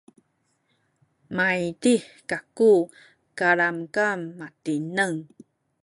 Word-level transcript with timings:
maydih 1.35 2.03
kaku 2.29 2.73
kalamkam 3.39 4.19
matineng 4.39 5.15